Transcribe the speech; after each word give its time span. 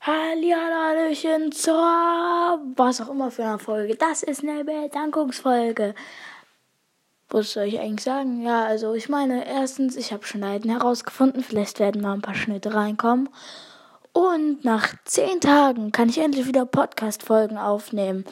Hallihallöchen 0.00 1.52
zur 1.52 1.74
was 2.76 3.00
auch 3.00 3.10
immer 3.10 3.30
für 3.30 3.44
eine 3.44 3.58
Folge. 3.58 3.96
Das 3.96 4.22
ist 4.22 4.42
eine 4.42 4.64
Bedankungsfolge. 4.64 5.94
Was 7.30 7.52
soll 7.52 7.64
ich 7.64 7.78
eigentlich 7.78 8.04
sagen? 8.04 8.42
Ja, 8.42 8.64
also 8.64 8.94
ich 8.94 9.08
meine, 9.08 9.46
erstens, 9.46 9.96
ich 9.96 10.12
habe 10.12 10.24
Schneiden 10.24 10.70
herausgefunden. 10.70 11.42
Vielleicht 11.42 11.78
werden 11.78 12.00
mal 12.00 12.14
ein 12.14 12.22
paar 12.22 12.34
Schnitte 12.34 12.74
reinkommen. 12.74 13.28
Und 14.12 14.64
nach 14.64 14.94
zehn 15.04 15.40
Tagen 15.40 15.92
kann 15.92 16.08
ich 16.08 16.18
endlich 16.18 16.46
wieder 16.46 16.64
Podcast-Folgen 16.64 17.58
aufnehmen. 17.58 18.24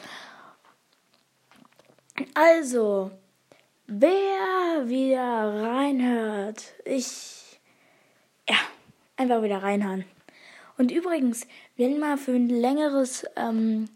Also, 2.35 3.11
wer 3.87 4.89
wieder 4.89 5.62
reinhört, 5.62 6.62
ich. 6.85 7.61
Ja, 8.48 8.57
einfach 9.17 9.43
wieder 9.43 9.62
reinhören. 9.62 10.07
Und 10.79 10.91
übrigens, 10.91 11.47
wenn 11.77 11.99
mal 11.99 12.17
für 12.19 12.33
ein 12.33 12.49
längeres 12.49 13.25
ähm, 13.37 13.89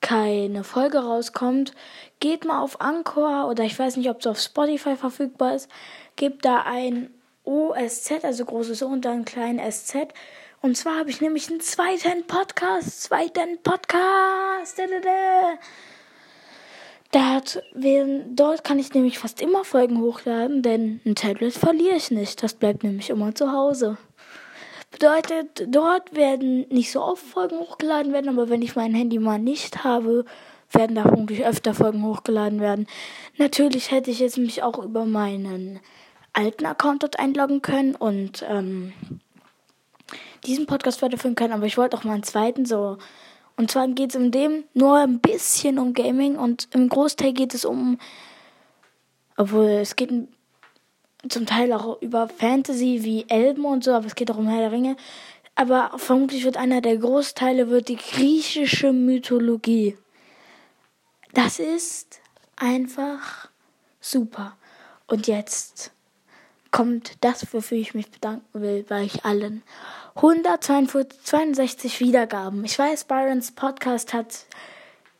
keine 0.00 0.64
Folge 0.64 0.98
rauskommt, 0.98 1.72
geht 2.20 2.44
mal 2.44 2.60
auf 2.60 2.80
Anchor 2.80 3.48
oder 3.48 3.64
ich 3.64 3.78
weiß 3.78 3.96
nicht, 3.96 4.10
ob 4.10 4.20
es 4.20 4.26
auf 4.26 4.38
Spotify 4.38 4.96
verfügbar 4.96 5.54
ist, 5.54 5.70
gebt 6.16 6.44
da 6.44 6.62
ein 6.62 7.10
OSZ, 7.44 8.24
also 8.24 8.44
großes 8.44 8.82
O 8.82 8.86
und 8.86 9.04
dann 9.04 9.24
klein 9.24 9.58
SZ. 9.58 10.08
Und 10.60 10.76
zwar 10.76 10.98
habe 10.98 11.10
ich 11.10 11.20
nämlich 11.20 11.50
einen 11.50 11.60
zweiten 11.60 12.26
Podcast, 12.26 13.02
zweiten 13.02 13.62
Podcast. 13.62 14.78
Da, 14.78 14.84
da. 15.02 15.58
Dort, 17.12 17.62
dort 18.34 18.64
kann 18.64 18.78
ich 18.78 18.92
nämlich 18.92 19.18
fast 19.18 19.40
immer 19.40 19.64
Folgen 19.64 20.00
hochladen, 20.00 20.62
denn 20.62 21.00
ein 21.06 21.14
Tablet 21.14 21.52
verliere 21.52 21.96
ich 21.96 22.10
nicht. 22.10 22.42
Das 22.42 22.54
bleibt 22.54 22.82
nämlich 22.82 23.10
immer 23.10 23.34
zu 23.34 23.52
Hause. 23.52 23.98
Bedeutet, 24.94 25.66
dort 25.74 26.14
werden 26.14 26.68
nicht 26.68 26.92
so 26.92 27.02
oft 27.02 27.20
Folgen 27.20 27.58
hochgeladen 27.58 28.12
werden, 28.12 28.28
aber 28.28 28.48
wenn 28.48 28.62
ich 28.62 28.76
mein 28.76 28.94
Handy 28.94 29.18
mal 29.18 29.40
nicht 29.40 29.82
habe, 29.82 30.24
werden 30.70 30.94
da 30.94 31.02
vermutlich 31.02 31.44
öfter 31.44 31.74
Folgen 31.74 32.04
hochgeladen 32.04 32.60
werden. 32.60 32.86
Natürlich 33.36 33.90
hätte 33.90 34.12
ich 34.12 34.20
jetzt 34.20 34.38
mich 34.38 34.62
auch 34.62 34.78
über 34.78 35.04
meinen 35.04 35.80
alten 36.32 36.64
Account 36.64 37.02
dort 37.02 37.18
einloggen 37.18 37.60
können 37.60 37.96
und 37.96 38.44
ähm, 38.48 38.92
diesen 40.46 40.66
Podcast 40.66 41.02
weiterführen 41.02 41.34
können, 41.34 41.54
aber 41.54 41.66
ich 41.66 41.76
wollte 41.76 41.96
auch 41.96 42.04
mal 42.04 42.14
einen 42.14 42.22
zweiten 42.22 42.64
so. 42.64 42.98
Und 43.56 43.72
zwar 43.72 43.88
geht 43.88 44.10
es 44.10 44.16
um 44.16 44.30
dem 44.30 44.62
nur 44.74 44.98
ein 44.98 45.18
bisschen 45.18 45.80
um 45.80 45.92
Gaming 45.92 46.36
und 46.36 46.68
im 46.72 46.88
Großteil 46.88 47.32
geht 47.32 47.52
es 47.52 47.64
um, 47.64 47.98
obwohl 49.36 49.64
es 49.64 49.96
geht 49.96 50.12
zum 51.28 51.46
Teil 51.46 51.72
auch 51.72 52.00
über 52.02 52.28
Fantasy 52.28 53.00
wie 53.02 53.26
Elben 53.28 53.64
und 53.64 53.84
so, 53.84 53.92
aber 53.92 54.06
es 54.06 54.14
geht 54.14 54.30
auch 54.30 54.38
um 54.38 54.48
Herr 54.48 54.60
der 54.60 54.72
Ringe. 54.72 54.96
Aber 55.54 55.92
vermutlich 55.96 56.44
wird 56.44 56.56
einer 56.56 56.80
der 56.80 56.96
Großteile 56.96 57.70
wird 57.70 57.88
die 57.88 57.96
griechische 57.96 58.92
Mythologie. 58.92 59.96
Das 61.32 61.58
ist 61.58 62.20
einfach 62.56 63.48
super. 64.00 64.56
Und 65.06 65.26
jetzt 65.26 65.92
kommt 66.70 67.12
das, 67.20 67.52
wofür 67.54 67.78
ich 67.78 67.94
mich 67.94 68.10
bedanken 68.10 68.60
will 68.60 68.84
bei 68.88 69.04
euch 69.04 69.24
allen. 69.24 69.62
162 70.16 72.00
Wiedergaben. 72.00 72.64
Ich 72.64 72.78
weiß, 72.78 73.04
Byrons 73.04 73.52
Podcast 73.52 74.12
hat 74.12 74.46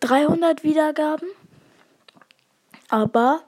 300 0.00 0.64
Wiedergaben. 0.64 1.28
Aber 2.88 3.42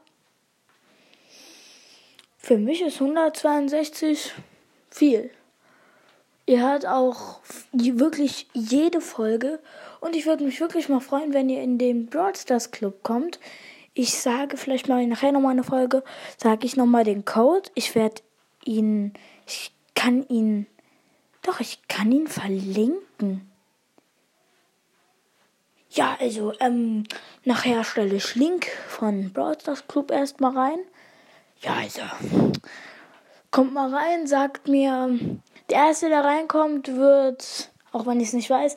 für 2.46 2.58
mich 2.58 2.80
ist 2.80 3.00
162 3.00 4.32
viel. 4.88 5.30
Ihr 6.46 6.60
hört 6.60 6.86
auch 6.86 7.40
wirklich 7.72 8.46
jede 8.52 9.00
Folge 9.00 9.58
und 10.00 10.14
ich 10.14 10.26
würde 10.26 10.44
mich 10.44 10.60
wirklich 10.60 10.88
mal 10.88 11.00
freuen, 11.00 11.34
wenn 11.34 11.48
ihr 11.48 11.60
in 11.60 11.76
den 11.76 12.06
Broadstars 12.06 12.70
Club 12.70 13.02
kommt. 13.02 13.40
Ich 13.94 14.14
sage 14.14 14.56
vielleicht 14.58 14.86
mal 14.86 15.04
nachher 15.08 15.32
nochmal 15.32 15.54
eine 15.54 15.64
Folge, 15.64 16.04
sage 16.36 16.66
ich 16.66 16.76
nochmal 16.76 17.02
den 17.02 17.24
Code. 17.24 17.68
Ich 17.74 17.96
werde 17.96 18.22
ihn, 18.64 19.12
ich 19.44 19.72
kann 19.96 20.24
ihn, 20.28 20.68
doch, 21.42 21.58
ich 21.58 21.88
kann 21.88 22.12
ihn 22.12 22.28
verlinken. 22.28 23.50
Ja, 25.90 26.16
also, 26.20 26.52
ähm, 26.60 27.08
nachher 27.44 27.82
stelle 27.82 28.14
ich 28.14 28.36
Link 28.36 28.68
von 28.86 29.32
Broadstars 29.32 29.88
Club 29.88 30.12
erstmal 30.12 30.56
rein. 30.56 30.78
Ja, 31.60 31.74
also. 31.82 32.02
Kommt 33.50 33.72
mal 33.72 33.94
rein, 33.94 34.26
sagt 34.26 34.68
mir, 34.68 35.18
der 35.70 35.78
Erste, 35.78 36.08
der 36.08 36.24
reinkommt, 36.24 36.94
wird, 36.94 37.70
auch 37.92 38.06
wenn 38.06 38.20
ich 38.20 38.28
es 38.28 38.34
nicht 38.34 38.50
weiß, 38.50 38.76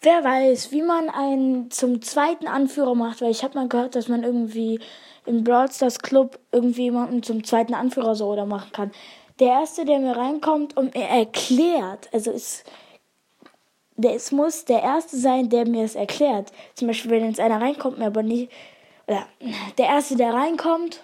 wer 0.00 0.24
weiß, 0.24 0.72
wie 0.72 0.82
man 0.82 1.10
einen 1.10 1.70
zum 1.70 2.02
zweiten 2.02 2.46
Anführer 2.46 2.94
macht, 2.94 3.20
weil 3.20 3.30
ich 3.30 3.42
habe 3.42 3.58
mal 3.58 3.68
gehört, 3.68 3.94
dass 3.94 4.08
man 4.08 4.22
irgendwie 4.22 4.80
im 5.26 5.44
Brawl 5.44 5.70
Stars 5.70 5.98
Club 5.98 6.38
irgendwie 6.52 6.84
jemanden 6.84 7.22
zum 7.22 7.44
zweiten 7.44 7.74
Anführer 7.74 8.14
so 8.14 8.28
oder 8.28 8.46
machen 8.46 8.72
kann. 8.72 8.92
Der 9.40 9.48
Erste, 9.48 9.84
der 9.84 9.98
mir 9.98 10.16
reinkommt 10.16 10.76
und 10.76 10.94
mir 10.94 11.04
erklärt, 11.04 12.08
also 12.12 12.30
es, 12.30 12.64
der, 13.96 14.14
es 14.14 14.32
muss 14.32 14.64
der 14.64 14.82
Erste 14.82 15.16
sein, 15.16 15.48
der 15.48 15.66
mir 15.66 15.84
es 15.84 15.94
erklärt. 15.94 16.52
Zum 16.74 16.88
Beispiel, 16.88 17.10
wenn 17.10 17.26
jetzt 17.26 17.40
einer 17.40 17.60
reinkommt, 17.60 17.98
mir 17.98 18.06
aber 18.06 18.22
nicht, 18.22 18.50
oder 19.06 19.26
der 19.78 19.86
Erste, 19.86 20.16
der 20.16 20.32
reinkommt, 20.34 21.00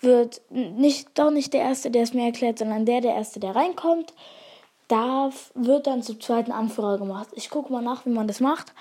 wird 0.00 0.40
nicht, 0.50 1.18
doch 1.18 1.30
nicht 1.30 1.52
der 1.52 1.62
Erste, 1.62 1.90
der 1.90 2.02
es 2.02 2.14
mir 2.14 2.26
erklärt, 2.26 2.58
sondern 2.58 2.86
der, 2.86 3.00
der 3.00 3.14
Erste, 3.14 3.40
der 3.40 3.56
reinkommt, 3.56 4.12
darf, 4.88 5.50
wird 5.54 5.86
dann 5.86 6.02
zum 6.02 6.20
zweiten 6.20 6.52
Anführer 6.52 6.98
gemacht. 6.98 7.28
Ich 7.32 7.50
gucke 7.50 7.72
mal 7.72 7.82
nach, 7.82 8.06
wie 8.06 8.10
man 8.10 8.26
das 8.26 8.40
macht. 8.40 8.72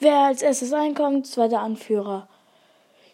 Wer 0.00 0.18
als 0.18 0.42
erstes 0.42 0.72
reinkommt, 0.72 1.26
zweiter 1.26 1.60
Anführer. 1.60 2.28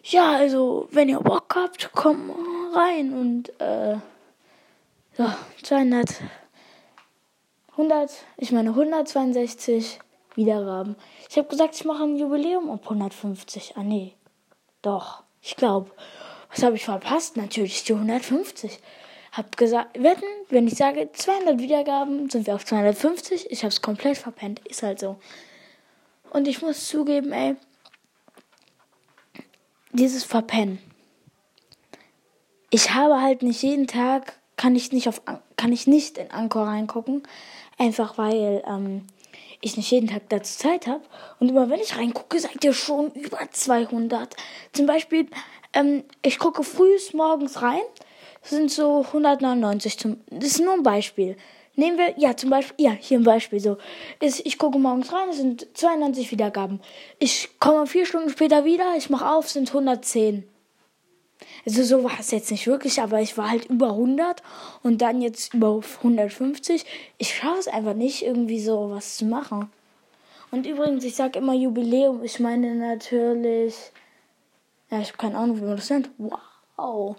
Ja, 0.03 0.33
also, 0.33 0.87
wenn 0.91 1.09
ihr 1.09 1.19
Bock 1.19 1.55
habt, 1.55 1.91
kommt 1.93 2.31
rein 2.73 3.13
und, 3.13 3.59
äh, 3.59 3.97
so, 5.17 5.25
200, 5.63 6.21
100, 7.71 8.11
ich 8.37 8.51
meine 8.51 8.69
162 8.69 9.99
Wiedergaben. 10.35 10.95
Ich 11.29 11.37
habe 11.37 11.47
gesagt, 11.47 11.75
ich 11.75 11.85
mache 11.85 12.03
ein 12.03 12.17
Jubiläum 12.17 12.69
auf 12.69 12.83
150. 12.83 13.77
Ah, 13.77 13.83
nee. 13.83 14.13
Doch, 14.81 15.23
ich 15.41 15.55
glaube. 15.55 15.89
Was 16.55 16.63
habe 16.63 16.77
ich 16.77 16.85
verpasst? 16.85 17.35
Natürlich 17.35 17.83
die 17.83 17.93
150. 17.93 18.79
Hab 19.33 19.57
gesagt, 19.57 20.01
wetten, 20.01 20.23
wenn 20.49 20.67
ich 20.67 20.75
sage 20.75 21.09
200 21.11 21.59
Wiedergaben, 21.59 22.29
sind 22.29 22.47
wir 22.47 22.55
auf 22.55 22.65
250. 22.65 23.51
Ich 23.51 23.63
habe 23.63 23.69
es 23.69 23.81
komplett 23.81 24.17
verpennt. 24.17 24.59
Ist 24.65 24.81
halt 24.81 24.99
so. 25.01 25.17
Und 26.29 26.47
ich 26.47 26.61
muss 26.61 26.87
zugeben, 26.87 27.33
ey, 27.33 27.57
dieses 29.91 30.23
Verpennen. 30.23 30.79
Ich 32.69 32.93
habe 32.93 33.21
halt 33.21 33.43
nicht 33.43 33.61
jeden 33.61 33.87
Tag, 33.87 34.39
kann 34.55 34.77
ich 34.77 34.93
nicht 34.93 35.09
auf, 35.09 35.21
kann 35.57 35.73
ich 35.73 35.87
nicht 35.87 36.17
in 36.17 36.31
Anchor 36.31 36.67
reingucken. 36.67 37.23
Einfach 37.77 38.17
weil, 38.17 38.63
ähm, 38.65 39.05
ich 39.61 39.77
nicht 39.77 39.91
jeden 39.91 40.07
Tag 40.07 40.29
dazu 40.29 40.57
Zeit 40.57 40.87
habe. 40.87 41.01
Und 41.39 41.49
immer 41.49 41.69
wenn 41.69 41.79
ich 41.79 41.97
reingucke, 41.97 42.39
seid 42.39 42.63
ihr 42.63 42.73
schon 42.73 43.11
über 43.11 43.39
200. 43.51 44.35
Zum 44.73 44.85
Beispiel 44.85 45.27
ähm, 45.75 46.03
ich 46.23 46.39
gucke 46.39 46.63
frühs 46.63 47.13
morgens 47.13 47.61
rein. 47.61 47.81
Sind 48.41 48.71
so 48.71 49.01
199 49.01 49.99
zum. 49.99 50.17
Das 50.29 50.51
ist 50.51 50.61
nur 50.61 50.73
ein 50.73 50.83
Beispiel. 50.83 51.35
Nehmen 51.75 51.97
wir, 51.97 52.13
ja, 52.17 52.37
zum 52.37 52.51
Beispiel, 52.51 52.85
ja, 52.85 52.91
hier 52.91 53.19
ein 53.19 53.25
Beispiel 53.25 53.59
so. 53.59 53.77
Ist, 54.21 54.45
ich 54.45 54.57
gucke 54.57 54.79
morgens 54.79 55.11
rein, 55.11 55.29
es 55.29 55.37
sind 55.37 55.67
92 55.73 56.31
Wiedergaben. 56.31 56.79
Ich 57.19 57.49
komme 57.59 57.85
vier 57.85 58.05
Stunden 58.05 58.29
später 58.29 58.63
wieder, 58.63 58.95
ich 58.95 59.09
mache 59.09 59.29
auf, 59.29 59.49
sind 59.49 59.67
110. 59.67 60.47
Also 61.65 61.83
so 61.83 62.03
war 62.03 62.19
es 62.19 62.31
jetzt 62.31 62.51
nicht 62.51 62.67
wirklich, 62.67 63.01
aber 63.01 63.21
ich 63.21 63.37
war 63.37 63.49
halt 63.49 63.65
über 63.65 63.89
100 63.89 64.43
und 64.83 65.01
dann 65.01 65.21
jetzt 65.21 65.53
über 65.53 65.81
150. 65.97 66.85
Ich 67.17 67.35
schaue 67.35 67.57
es 67.57 67.67
einfach 67.67 67.95
nicht, 67.95 68.23
irgendwie 68.23 68.59
so 68.59 68.91
was 68.91 69.17
zu 69.17 69.25
machen. 69.25 69.71
Und 70.51 70.67
übrigens, 70.67 71.03
ich 71.03 71.15
sage 71.15 71.39
immer 71.39 71.53
Jubiläum. 71.53 72.23
Ich 72.23 72.39
meine 72.39 72.75
natürlich 72.75 73.91
ja, 74.91 74.99
ich 74.99 75.07
habe 75.07 75.17
keine 75.17 75.37
Ahnung, 75.37 75.57
wie 75.57 75.65
man 75.65 75.75
das 75.75 75.89
nennt. 75.89 76.09
Wow. 76.77 77.15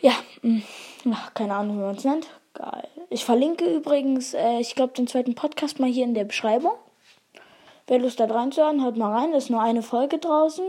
Ja, 0.00 0.12
hm, 0.42 0.62
keine 1.34 1.54
Ahnung, 1.54 1.78
wie 1.78 1.82
man 1.82 1.96
es 1.96 2.04
nennt. 2.04 2.28
Geil. 2.54 2.88
Ich 3.10 3.24
verlinke 3.24 3.64
übrigens, 3.64 4.34
äh, 4.34 4.60
ich 4.60 4.74
glaube, 4.74 4.92
den 4.92 5.06
zweiten 5.06 5.34
Podcast 5.34 5.80
mal 5.80 5.90
hier 5.90 6.04
in 6.04 6.14
der 6.14 6.24
Beschreibung. 6.24 6.74
Wer 7.86 7.98
Lust 7.98 8.20
hat 8.20 8.30
reinzuhören, 8.30 8.84
hört 8.84 8.96
mal 8.96 9.12
rein. 9.12 9.32
Da 9.32 9.38
ist 9.38 9.50
nur 9.50 9.60
eine 9.60 9.82
Folge 9.82 10.18
draußen. 10.18 10.64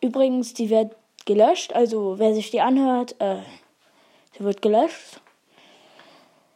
Übrigens, 0.00 0.54
die 0.54 0.68
wird 0.70 0.94
gelöscht. 1.24 1.72
Also, 1.72 2.18
wer 2.18 2.34
sich 2.34 2.50
die 2.50 2.60
anhört, 2.60 3.16
äh, 3.20 3.36
die 4.38 4.44
wird 4.44 4.62
gelöscht. 4.62 5.20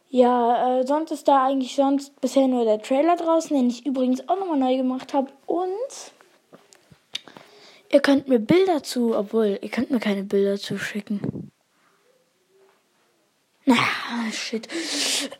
Ja, 0.09 0.81
äh, 0.81 0.87
sonst 0.87 1.11
ist 1.11 1.29
da 1.29 1.45
eigentlich 1.45 1.75
sonst 1.75 2.21
bisher 2.21 2.49
nur 2.49 2.65
der 2.65 2.81
Trailer 2.81 3.17
draußen, 3.17 3.57
den 3.57 3.69
ich 3.69 3.85
übrigens 3.85 4.29
auch 4.29 4.39
nochmal 4.39 4.59
neu 4.59 4.77
gemacht 4.77 5.15
habe. 5.15 5.29
Und 5.47 6.13
Ihr 7.93 8.01
könnt 8.01 8.29
mir 8.29 8.39
Bilder 8.39 8.83
zu, 8.83 9.17
obwohl, 9.17 9.59
ihr 9.63 9.69
könnt 9.69 9.91
mir 9.91 10.01
keine 10.01 10.25
Bilder 10.25 10.59
zuschicken. 10.59 11.53
Na, 13.65 13.77
shit. 14.33 14.69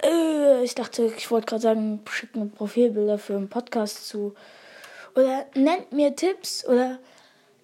Äh, 0.03 0.63
ich 0.65 0.75
dachte, 0.75 1.13
ich 1.17 1.31
wollte 1.31 1.47
gerade 1.47 1.63
sagen, 1.63 2.01
schickt 2.09 2.37
mir 2.37 2.47
Profilbilder 2.47 3.19
für 3.19 3.37
einen 3.37 3.49
Podcast 3.49 4.09
zu. 4.09 4.35
Oder 5.15 5.47
nennt 5.55 5.93
mir 5.93 6.15
Tipps 6.15 6.67
oder 6.67 6.99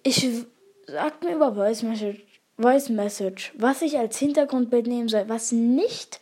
ich 0.03 0.45
sagt 0.87 1.23
mir 1.23 1.35
über 1.35 1.53
Voice 1.53 1.83
Message, 1.83 2.25
Voice 2.57 2.89
Message, 2.89 3.53
was 3.57 3.81
ich 3.81 3.97
als 3.97 4.17
Hintergrundbild 4.17 4.87
nehmen 4.87 5.07
soll, 5.07 5.27
was 5.27 5.51
nicht 5.51 6.19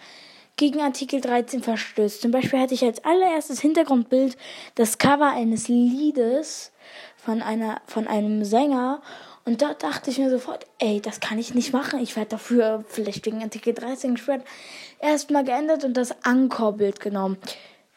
gegen 0.56 0.82
Artikel 0.82 1.22
13 1.22 1.64
verstößt. 1.64 2.22
Zum 2.22 2.32
Beispiel 2.32 2.60
hatte 2.60 2.74
ich 2.74 2.84
als 2.84 3.04
allererstes 3.04 3.60
Hintergrundbild 3.62 4.38
das 4.76 4.98
Cover 4.98 5.30
eines 5.30 5.68
Liedes 5.68 6.72
von 7.18 7.42
einer 7.42 7.82
von 7.86 8.08
einem 8.08 8.44
Sänger 8.44 9.02
und 9.44 9.62
da 9.62 9.74
dachte 9.74 10.12
ich 10.12 10.20
mir 10.20 10.30
sofort, 10.30 10.68
ey, 10.78 11.02
das 11.02 11.20
kann 11.20 11.40
ich 11.40 11.56
nicht 11.56 11.74
machen. 11.74 12.00
Ich 12.00 12.16
werde 12.16 12.30
dafür 12.30 12.86
vielleicht 12.88 13.26
wegen 13.26 13.42
Artikel 13.42 13.74
13 13.74 14.16
gesperrt. 14.16 14.46
Erstmal 15.00 15.44
geändert 15.44 15.84
und 15.84 15.96
das 15.96 16.24
Anchorbild 16.24 17.00
genommen. 17.00 17.38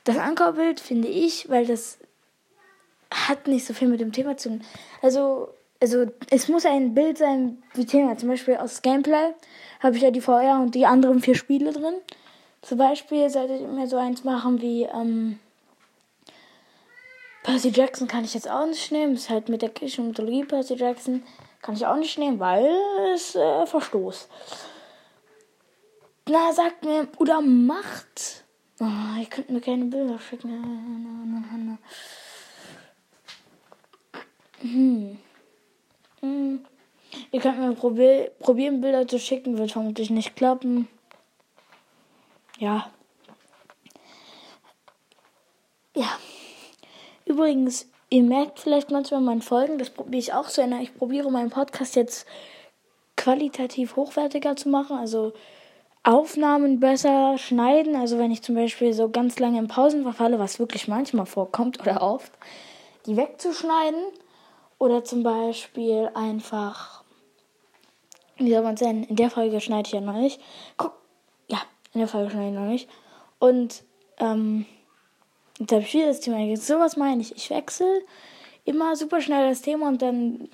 Das 0.05 0.17
Anchorbild 0.17 0.81
finde 0.81 1.09
ich, 1.09 1.49
weil 1.51 1.67
das 1.67 1.99
hat 3.11 3.47
nicht 3.47 3.67
so 3.67 3.75
viel 3.75 3.89
mit 3.89 4.01
dem 4.01 4.13
Thema 4.13 4.37
zu 4.37 4.49
tun. 4.49 4.63
Also, 5.03 5.49
also 5.85 6.07
es 6.31 6.49
muss 6.49 6.65
ein 6.65 6.95
Bild 6.95 7.19
sein 7.19 7.63
wie 7.75 7.85
Thema. 7.85 8.17
Zum 8.17 8.31
Beispiel 8.31 8.57
aus 8.57 8.81
Gameplay 8.81 9.35
habe 9.81 9.97
ich 9.97 10.03
ja 10.03 10.11
die 10.11 10.23
VR 10.23 10.61
und 10.63 10.75
die 10.75 10.87
anderen 10.87 11.21
vier 11.21 11.35
Spiele 11.35 11.73
drin. 11.75 11.97
Zum 12.63 12.79
Beispiel 12.79 13.29
sollte 13.29 13.57
ich 13.57 13.61
mir 13.61 13.87
so 13.87 13.99
eins 13.99 14.25
machen 14.25 14.63
wie 14.63 14.85
ähm, 14.85 15.39
Percy 17.43 17.69
Jackson 17.69 18.09
kann 18.09 18.25
ich 18.25 18.33
jetzt 18.33 18.49
auch 18.49 18.67
nicht 18.67 18.91
nehmen. 18.93 19.13
Ist 19.13 19.29
halt 19.29 19.51
mit 19.51 19.61
der 19.61 19.69
griechischen 19.69 20.07
Mythologie 20.07 20.45
Percy 20.45 20.75
Jackson. 20.75 21.23
Kann 21.61 21.75
ich 21.75 21.85
auch 21.85 21.97
nicht 21.97 22.17
nehmen, 22.19 22.41
weil 22.41 22.67
es 23.15 23.35
äh, 23.35 23.67
Verstoß. 23.67 24.29
Na, 26.31 26.51
sagt 26.55 26.83
mir, 26.83 27.09
oder 27.19 27.43
macht. 27.43 28.45
Oh, 28.81 29.21
ihr 29.21 29.27
könnt 29.27 29.51
mir 29.51 29.61
keine 29.61 29.85
Bilder 29.85 30.19
schicken. 30.19 31.79
Hm. 34.63 35.19
Hm. 36.25 36.65
Ihr 37.31 37.41
könnt 37.41 37.59
mir 37.59 37.75
probi 37.75 38.31
probieren, 38.41 38.81
Bilder 38.81 39.07
zu 39.07 39.19
schicken, 39.19 39.59
wird 39.59 39.73
vermutlich 39.73 40.11
nicht 40.11 40.35
klappen. 40.35 40.89
Ja. 42.59 42.91
Ja. 45.95 46.09
Übrigens, 47.27 47.89
ihr 48.09 48.23
merkt 48.23 48.59
vielleicht 48.59 48.91
manchmal 48.91 49.21
meinen 49.21 49.43
Folgen, 49.43 49.79
das 49.79 49.91
probiere 49.91 50.19
ich 50.19 50.33
auch 50.33 50.49
so. 50.49 50.63
Ich 50.81 50.97
probiere 50.97 51.31
meinen 51.31 51.51
Podcast 51.51 51.95
jetzt 51.95 52.27
qualitativ 53.17 53.97
hochwertiger 53.97 54.57
zu 54.57 54.69
machen, 54.69 54.97
also 54.97 55.33
Aufnahmen 56.03 56.81
besser 56.81 57.39
schneiden. 57.39 57.97
Also 57.97 58.19
wenn 58.19 58.31
ich 58.31 58.43
zum 58.43 58.55
Beispiel 58.55 58.93
so 58.93 59.09
ganz 59.09 59.39
lange 59.39 59.59
in 59.59 59.69
Pausen 59.69 60.03
verfalle, 60.03 60.39
was 60.39 60.59
wirklich 60.59 60.89
manchmal 60.89 61.27
vorkommt 61.27 61.81
oder 61.81 62.03
oft, 62.03 62.33
die 63.07 63.17
wegzuschneiden. 63.17 64.01
Oder 64.79 65.05
zum 65.05 65.23
Beispiel 65.23 66.11
einfach, 66.15 67.05
wie 68.37 68.53
soll 68.53 68.63
man 68.63 68.75
es 68.75 68.81
denn? 68.81 69.05
In 69.05 69.17
der 69.17 69.31
Folge 69.31 69.61
schneide 69.61 69.87
ich 69.87 69.93
ja 69.93 70.01
noch 70.01 70.15
nicht. 70.15 70.41
Guck, 70.77 70.93
ja, 71.49 71.59
in 71.93 72.01
der 72.01 72.09
Folge 72.09 72.31
schneide 72.31 72.49
ich 72.49 72.55
noch 72.55 72.69
nicht. 72.69 72.89
Und, 73.39 73.85
ähm, 74.19 74.67
Jetzt 75.59 75.73
habe 75.73 75.83
ich 75.83 75.95
wieder 75.95 76.07
das 76.09 76.21
Thema. 76.21 76.39
Jetzt 76.41 76.67
sowas 76.67 76.97
meine 76.97 77.23
ich. 77.23 77.35
Ich 77.37 77.51
wechsle 77.51 78.03
immer 78.65 78.97
super 78.97 79.21
schnell 79.21 79.49
das 79.49 79.63
Thema 79.63 79.89
und 79.89 80.03
dann 80.03 80.49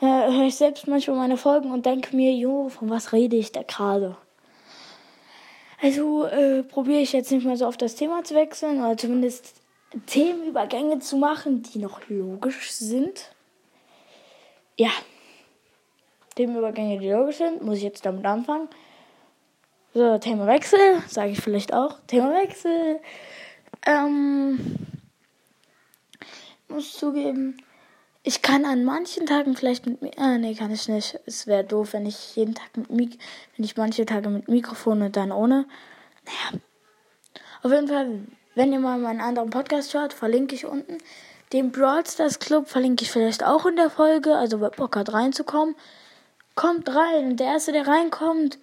äh, 0.00 0.06
höre 0.06 0.46
ich 0.46 0.56
selbst 0.56 0.86
manchmal 0.86 1.16
meine 1.16 1.36
Folgen 1.36 1.70
und 1.70 1.84
denke 1.84 2.16
mir, 2.16 2.32
jo, 2.32 2.68
von 2.68 2.88
was 2.88 3.12
rede 3.12 3.36
ich 3.36 3.52
da 3.52 3.62
gerade? 3.62 4.16
Also 5.82 6.24
äh, 6.24 6.62
probiere 6.62 7.00
ich 7.00 7.12
jetzt 7.12 7.30
nicht 7.30 7.44
mehr 7.44 7.58
so 7.58 7.66
auf 7.66 7.76
das 7.76 7.94
Thema 7.94 8.24
zu 8.24 8.34
wechseln 8.34 8.82
oder 8.82 8.96
zumindest 8.96 9.60
Themenübergänge 10.06 10.98
zu 10.98 11.16
machen, 11.16 11.62
die 11.62 11.78
noch 11.78 12.00
logisch 12.08 12.72
sind. 12.72 13.32
Ja. 14.76 14.90
Themenübergänge, 16.34 16.98
die 16.98 17.10
logisch 17.10 17.36
sind, 17.38 17.62
muss 17.62 17.78
ich 17.78 17.84
jetzt 17.84 18.04
damit 18.04 18.26
anfangen. 18.26 18.68
So, 19.94 20.18
Themawechsel, 20.18 21.02
sage 21.08 21.30
ich 21.30 21.40
vielleicht 21.40 21.72
auch. 21.72 21.98
Themawechsel. 22.06 23.00
Ähm, 23.86 24.76
muss 26.68 26.92
zugeben, 26.92 27.56
ich 28.28 28.42
kann 28.42 28.64
an 28.64 28.84
manchen 28.84 29.24
Tagen 29.24 29.54
vielleicht 29.54 29.86
mit 29.86 30.02
mir. 30.02 30.10
Ah, 30.16 30.36
nee, 30.36 30.56
kann 30.56 30.72
ich 30.72 30.88
nicht. 30.88 31.16
Es 31.26 31.46
wäre 31.46 31.62
doof, 31.62 31.92
wenn 31.92 32.06
ich 32.06 32.34
jeden 32.34 32.56
Tag 32.56 32.76
mit 32.76 32.90
Mik 32.90 33.18
wenn 33.56 33.64
ich 33.64 33.76
manche 33.76 34.04
Tage 34.04 34.28
mit 34.28 34.48
Mikrofon 34.48 35.00
und 35.02 35.16
dann 35.16 35.30
ohne. 35.30 35.64
Naja. 36.24 36.60
Auf 37.62 37.70
jeden 37.70 37.86
Fall, 37.86 38.26
wenn 38.56 38.72
ihr 38.72 38.80
mal 38.80 38.98
meinen 38.98 39.20
anderen 39.20 39.50
Podcast 39.50 39.94
hört, 39.94 40.12
verlinke 40.12 40.54
ich 40.54 40.64
unten. 40.64 40.98
Den 41.52 41.70
Brawl 41.70 42.04
Stars 42.06 42.38
Club 42.40 42.68
verlinke 42.68 43.04
ich 43.04 43.12
vielleicht 43.12 43.44
auch 43.44 43.66
in 43.66 43.76
der 43.76 43.90
Folge. 43.90 44.34
Also 44.34 44.60
wer 44.60 44.70
Bock 44.70 44.96
hat 44.96 45.12
reinzukommen, 45.12 45.76
kommt 46.54 46.88
rein. 46.88 47.30
Und 47.30 47.36
der 47.40 47.48
erste, 47.48 47.72
der 47.72 47.86
reinkommt, 47.86 48.58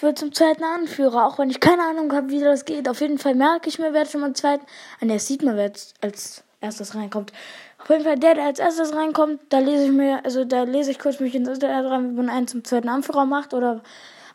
wird 0.00 0.18
zum 0.18 0.34
zweiten 0.34 0.64
Anführer, 0.64 1.26
auch 1.26 1.38
wenn 1.38 1.48
ich 1.48 1.60
keine 1.60 1.82
Ahnung 1.84 2.12
habe, 2.12 2.28
wie 2.28 2.40
das 2.40 2.64
geht. 2.64 2.88
Auf 2.88 3.00
jeden 3.00 3.18
Fall 3.18 3.34
merke 3.34 3.68
ich 3.68 3.78
mir, 3.78 3.94
wer 3.94 4.04
schon 4.04 4.20
mal 4.20 4.34
zweiten. 4.34 4.66
An 5.00 5.08
der 5.08 5.20
sieht 5.20 5.42
man, 5.42 5.56
wer 5.56 5.72
als 6.02 6.44
erstes 6.60 6.94
reinkommt. 6.94 7.32
Auf 7.78 7.88
jeden 7.88 8.02
Fall 8.02 8.18
der, 8.18 8.34
der 8.34 8.46
als 8.46 8.58
erstes 8.58 8.94
reinkommt, 8.94 9.40
da 9.48 9.60
lese 9.60 9.84
ich 9.84 9.92
mir, 9.92 10.24
also 10.24 10.44
da 10.44 10.64
lese 10.64 10.90
ich 10.90 10.98
kurz 10.98 11.20
mich 11.20 11.36
ins 11.36 11.48
Internet 11.48 11.90
rein, 11.90 12.10
wie 12.10 12.16
man 12.16 12.28
einen 12.28 12.48
zum 12.48 12.64
zweiten 12.64 12.88
Anführer 12.88 13.26
macht 13.26 13.54
oder 13.54 13.82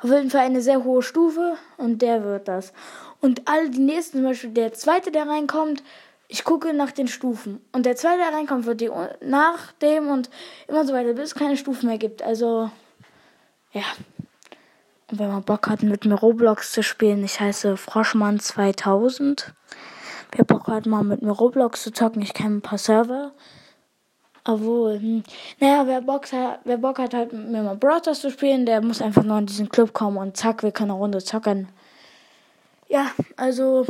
auf 0.02 0.10
jeden 0.10 0.30
Fall 0.30 0.42
eine 0.42 0.62
sehr 0.62 0.84
hohe 0.84 1.04
Stufe 1.04 1.58
und 1.78 2.02
der 2.02 2.24
wird 2.24 2.48
das. 2.48 2.74
Und 3.22 3.48
alle 3.48 3.70
die 3.70 3.80
nächsten, 3.80 4.18
zum 4.18 4.26
Beispiel 4.26 4.50
der 4.50 4.74
zweite, 4.74 5.12
der 5.12 5.28
reinkommt, 5.28 5.84
ich 6.28 6.44
gucke 6.44 6.74
nach 6.74 6.92
den 6.92 7.08
Stufen. 7.08 7.62
Und 7.72 7.86
der 7.86 7.96
zweite, 7.96 8.18
der 8.18 8.34
reinkommt, 8.34 8.66
wird 8.66 8.82
die 8.82 8.90
nach 9.22 9.72
dem 9.74 10.10
und 10.10 10.30
immer 10.68 10.86
so 10.86 10.94
weiter, 10.94 11.14
bis 11.14 11.26
es 11.26 11.36
keine 11.36 11.58
Stufen 11.58 11.88
mehr 11.88 11.98
gibt. 11.98 12.24
Also, 12.24 12.72
ja. 13.74 13.84
Und 15.12 15.20
wenn 15.20 15.28
man 15.28 15.44
Bock 15.44 15.68
hat, 15.68 15.84
mit 15.84 16.06
mir 16.06 16.16
Roblox 16.16 16.72
zu 16.72 16.84
spielen, 16.84 17.24
ich 17.24 17.40
heiße 17.40 17.78
Froschmann 17.78 18.40
2000. 18.40 19.54
Wer 20.32 20.46
Bock 20.46 20.68
hat, 20.68 20.86
mal 20.86 21.04
mit 21.04 21.22
mir 21.22 21.32
Roblox 21.32 21.84
zu 21.84 21.92
zocken, 21.92 22.22
ich 22.22 22.34
kenne 22.34 22.56
ein 22.56 22.62
paar 22.62 22.78
Server. 22.78 23.34
Obwohl, 24.44 25.00
hm. 25.00 25.24
naja, 25.60 25.86
wer 25.86 26.02
Bock, 26.02 26.32
hat, 26.32 26.62
wer 26.64 26.78
Bock 26.78 26.98
hat, 26.98 27.14
halt 27.14 27.32
mit 27.34 27.50
mir 27.50 27.62
mal 27.62 27.76
Brothers 27.76 28.22
zu 28.22 28.32
spielen, 28.32 28.66
der 28.66 28.82
muss 28.82 29.02
einfach 29.02 29.24
nur 29.24 29.38
in 29.38 29.46
diesen 29.46 29.70
Club 29.70 29.94
kommen 29.94 30.18
und 30.18 30.36
zack, 30.36 30.64
wir 30.64 30.72
können 30.72 30.92
eine 30.92 31.00
Runde 31.00 31.20
zocken. 31.20 31.68
Ja, 32.92 33.10
also, 33.38 33.86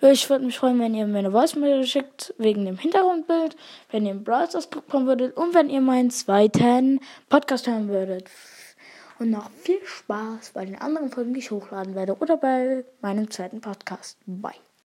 ich 0.00 0.28
würde 0.28 0.44
mich 0.44 0.58
freuen, 0.58 0.80
wenn 0.80 0.96
ihr 0.96 1.06
mir 1.06 1.20
eine 1.20 1.30
Voice-Mail 1.30 1.86
schickt, 1.86 2.34
wegen 2.38 2.64
dem 2.64 2.76
Hintergrundbild, 2.76 3.54
wenn 3.92 4.04
ihr 4.04 4.10
im 4.10 4.24
Brothers 4.24 4.68
Club 4.68 4.90
kommen 4.90 5.06
würdet 5.06 5.36
und 5.36 5.54
wenn 5.54 5.70
ihr 5.70 5.80
meinen 5.80 6.10
zweiten 6.10 6.98
Podcast 7.28 7.68
hören 7.68 7.86
würdet 7.86 8.28
und 9.20 9.30
noch 9.30 9.48
viel 9.48 9.78
Spaß 9.84 10.50
bei 10.54 10.64
den 10.64 10.80
anderen 10.80 11.12
Folgen, 11.12 11.34
die 11.34 11.38
ich 11.38 11.52
hochladen 11.52 11.94
werde 11.94 12.16
oder 12.18 12.36
bei 12.36 12.84
meinem 13.00 13.30
zweiten 13.30 13.60
Podcast. 13.60 14.18
Bye. 14.26 14.64